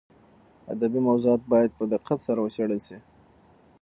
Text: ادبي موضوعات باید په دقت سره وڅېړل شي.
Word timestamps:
ادبي 0.73 0.99
موضوعات 1.07 1.41
باید 1.51 1.71
په 1.77 1.83
دقت 1.93 2.19
سره 2.27 2.39
وڅېړل 2.41 2.79
شي. 2.87 2.97